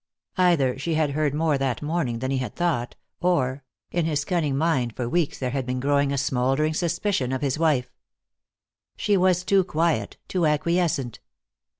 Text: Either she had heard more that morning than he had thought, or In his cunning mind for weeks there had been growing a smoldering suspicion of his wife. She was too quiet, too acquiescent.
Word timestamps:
Either 0.39 0.79
she 0.79 0.95
had 0.95 1.11
heard 1.11 1.31
more 1.31 1.59
that 1.59 1.83
morning 1.83 2.17
than 2.17 2.31
he 2.31 2.39
had 2.39 2.55
thought, 2.55 2.95
or 3.19 3.63
In 3.91 4.05
his 4.05 4.25
cunning 4.25 4.57
mind 4.57 4.95
for 4.95 5.07
weeks 5.07 5.37
there 5.37 5.51
had 5.51 5.63
been 5.63 5.79
growing 5.79 6.11
a 6.11 6.17
smoldering 6.17 6.73
suspicion 6.73 7.31
of 7.31 7.43
his 7.43 7.59
wife. 7.59 7.93
She 8.97 9.15
was 9.15 9.43
too 9.43 9.63
quiet, 9.63 10.17
too 10.27 10.47
acquiescent. 10.47 11.19